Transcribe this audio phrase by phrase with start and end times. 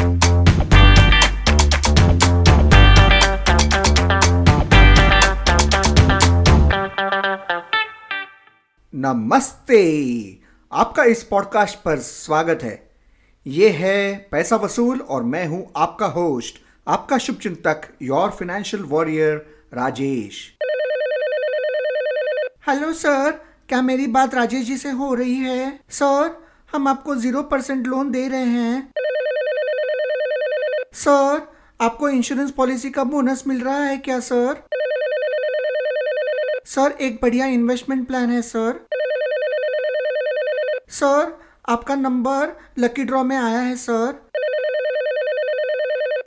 [0.00, 0.12] नमस्ते।
[10.72, 12.90] आपका इस पॉडकास्ट पर स्वागत है।
[13.46, 16.54] ये है पैसा वसूल और मैं हूँ आपका होस्ट
[16.88, 19.34] आपका शुभचिंतक your financial warrior
[19.74, 20.54] Rajesh.
[22.68, 23.30] Hello sir
[23.68, 25.80] क्या मेरी बात राजेश जी से हो रही है?
[25.90, 28.92] सर हम आपको ज़ीरो परसेंट लोन दे रहे हैं।
[31.00, 34.62] सर आपको इंश्योरेंस पॉलिसी का बोनस मिल रहा है क्या सर
[36.64, 38.86] सर एक बढ़िया इन्वेस्टमेंट प्लान है सर
[40.88, 44.30] सर आपका नंबर लकी ड्रॉ में आया है sir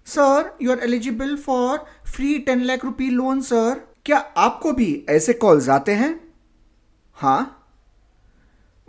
[0.06, 1.78] sir you are eligible for
[2.16, 6.34] free ten lakh rupee loan sir क्या आपको भी ऐसे कॉल्स आते हैं?
[7.14, 7.70] हाँ?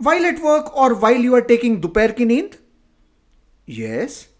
[0.01, 2.49] वाइल एट वर्क और वाइल यू आर टेकिंग दोपहर की नींद?
[3.69, 4.34] यस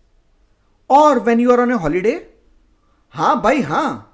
[0.90, 2.16] और when you are on a holiday
[3.14, 4.12] हाँ भाई हाँ।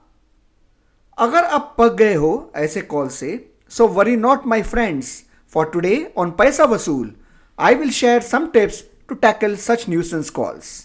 [1.18, 3.34] अगर आप पक गए हो ऐसे कॉल से
[3.72, 5.12] so worry not my friends
[5.54, 7.12] for today on Paisa Vasool
[7.60, 10.80] I will share some tips to tackle such nuisance calls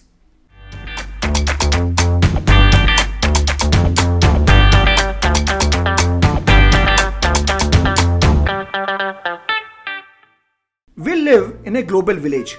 [10.98, 12.56] We live in a global village.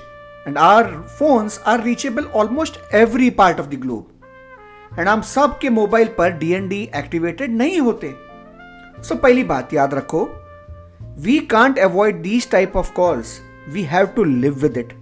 [0.47, 4.05] And our phones are reachable almost every part of the globe.
[4.99, 8.13] And हम सब के mobile पर DND activated नहीं होते।
[9.03, 10.23] सो so, पहली बात याद रखो
[11.19, 14.93] we can't avoid these type of calls we have to live with it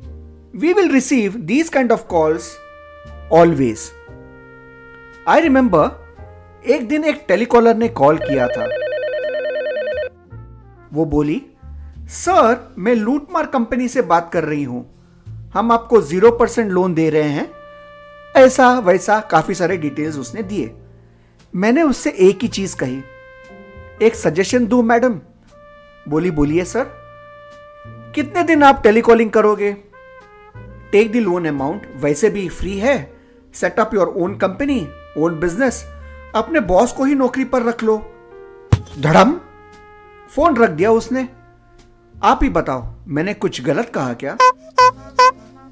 [0.55, 2.57] we will receive these kind of calls
[3.31, 3.91] always
[5.27, 8.67] I remember एक दिन एक टेलीकॉलर ने कॉल किया था।
[10.93, 11.41] वो बोली
[12.09, 14.94] सर मैं लूटमार कंपनी से बात कर रही हूँ।
[15.55, 17.51] हम आपको ज़ीरो परसेंट लोन दे रहे हैं।
[18.35, 20.73] ऐसा वैसा काफ़ी सारे डिटेल्स उसने दिए।
[21.53, 23.01] मैंने उससे एक ही चीज़ कही।
[24.01, 25.13] एक सजेशन दू मैडम
[26.07, 26.83] बोली, बोलिए सर
[28.15, 29.71] कितने दिन आप टेलीकॉलिंग करोगे?
[30.91, 32.97] टेक द लोन अमाउंट वैसे भी फ्री है।
[33.53, 34.87] Set up your own company
[35.17, 35.83] own business
[36.35, 37.97] अपने बॉस को ही नौकरी पर रख लो।
[38.99, 39.39] धड़म!
[40.29, 41.27] फ़ोन रख दिया उसने।
[42.15, 44.37] आप ही बताओ, मैंने कुछ गलत कहा क्या?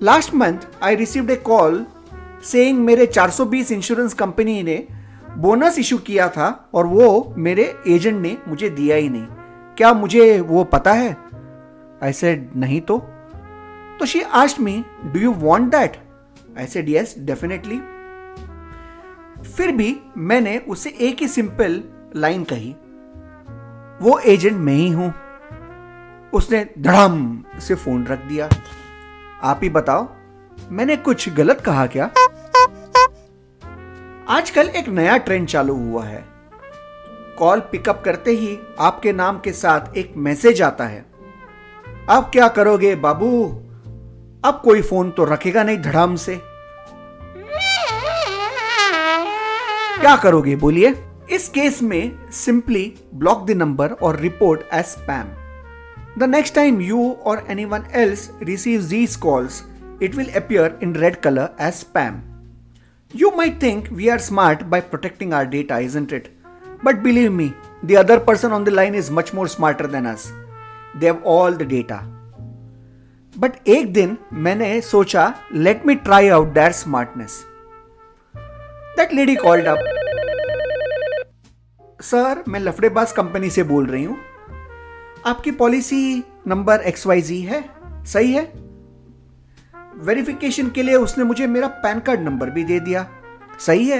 [0.03, 1.85] Last month I received a call
[2.43, 4.87] saying मेरे 420 इंश्योरेंस कंपनी ने
[5.37, 9.25] बोनस इशू किया था और वो मेरे एजेंट ने मुझे दिया ही नहीं।
[9.77, 11.17] क्या मुझे वो पता है?
[12.03, 12.97] आई सेड नहीं तो।
[13.99, 15.97] तो she asked me do you want that
[16.57, 17.77] I said yes definitely
[19.49, 21.83] फिर भी मैंने उसे एक ही सिंपल
[22.15, 22.75] लाइन कही।
[24.01, 25.13] वो एजेंट मैं ही हूँ।
[26.33, 28.49] उसने धड़म से फ़ोन रख दिया।
[29.43, 30.07] आप ही बताओ,
[30.71, 32.05] मैंने कुछ गलत कहा क्या?
[34.29, 36.23] आजकल एक नया ट्रेंड चालू हुआ है।
[37.37, 41.05] कॉल पिकअप करते ही आपके नाम के साथ एक मैसेज आता है।
[42.09, 43.45] आप क्या करोगे, बाबू?
[44.45, 46.41] अब कोई फ़ोन तो रखेगा नहीं धड़ाम से।
[49.99, 50.95] क्या करोगे, बोलिए?
[51.31, 55.42] इस केस में सिंपली ब्लॉक द नंबर और report as spam
[56.18, 59.62] The next time you or anyone else receive these calls
[60.00, 62.18] it will appear in red color as spam.
[63.10, 66.28] You might think we are smart by protecting our data, isn't it?
[66.82, 67.52] But believe me,
[67.82, 70.30] the other person on the line is much more smarter than us.
[70.94, 72.00] They have all the data.
[73.34, 75.24] But एक दिन मैंने सोचा
[75.54, 77.34] let me try out their smartness
[78.96, 79.78] that lady called up
[82.02, 84.16] sir मैं लफड़ेबाज company से बोल रही हूं
[85.25, 87.63] आपकी policy number X Y Z है?
[88.05, 88.41] सही है?
[89.95, 93.07] वेरिफिकेशन के लिए उसने मुझे मेरा पैन कार्ड नंबर भी दे दिया।
[93.59, 93.99] सही है?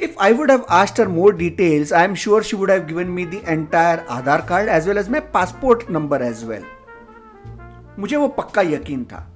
[0.00, 3.04] If I would have asked her more details I am sure she would have given
[3.04, 6.64] me the entire Aadhaar card as well as my passport number as well
[7.98, 9.26] मुझे वो पक्का यकीन था।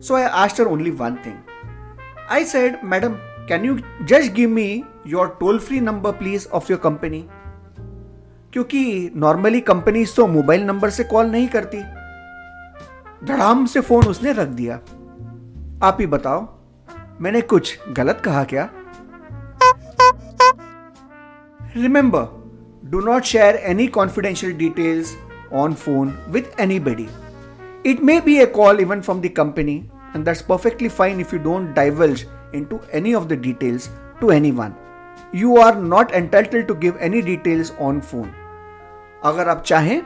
[0.00, 3.14] So I asked her only one thing I said madam
[3.48, 7.28] can you just give me your toll free number please of your company
[8.52, 11.82] क्योंकि normally company तो mobile number से call नहीं करती।
[13.26, 14.74] धड़ाम से फ़ोन उसने रख दिया।
[15.82, 16.40] आप ही बताओ,
[17.20, 18.68] मैंने कुछ गलत कहा क्या?
[21.76, 22.26] Remember
[22.90, 25.14] do not share any confidential details
[25.52, 27.08] on phone with anybody
[27.86, 29.76] it may be a call even from the company
[30.16, 32.26] and that's perfectly fine if you don't divulge
[32.64, 34.74] into any of the details to anyone
[35.34, 38.30] you are not entitle to give any details on phone
[39.24, 40.00] अगर आप चाहें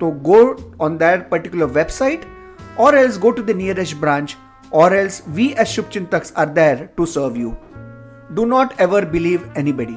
[0.00, 0.40] तो go
[0.80, 2.20] on that particular website
[2.80, 4.36] और else go to the nearest branch
[4.72, 7.54] और else we as शुभ चिंतक are there to serve you
[8.32, 9.96] do not ever believe anybody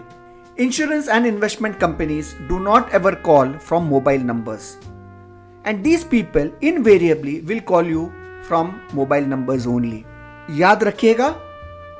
[0.59, 4.77] insurance and investment companies do not ever call from mobile numbers
[5.67, 8.11] and these people invariably will call you
[8.47, 10.03] from mobile numbers only
[10.51, 11.35] याद रखिएगा,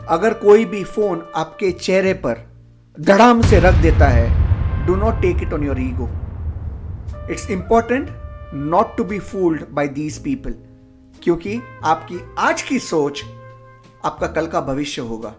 [0.09, 2.48] अगर कोई भी phone आपके चेहरे पर
[3.00, 4.30] धड़ाम से रख देता है
[4.86, 6.09] do not take it on your ego
[7.31, 8.09] it's important
[8.53, 10.53] not to be fooled by these people
[11.23, 13.23] क्योंकि आपकी आज की सोच
[14.05, 15.33] आपका कल का भविष्य होगा।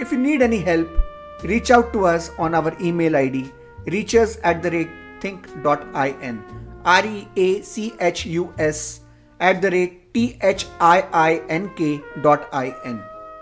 [0.00, 0.96] If you need any help
[1.44, 3.44] reach out to us on our email I D
[3.88, 4.94] reachers at the rate
[5.24, 6.38] think dot I N
[6.86, 9.00] R E A C H U S
[9.42, 12.98] at the rate T H I I N K dot I N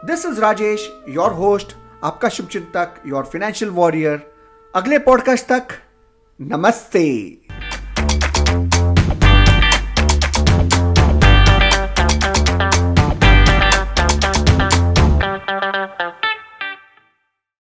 [0.06, 4.20] this is Rajesh your host आपका शुभचिंतक your financial warrior
[4.74, 5.68] अगले podcast तक,
[6.40, 7.44] नमस्ते।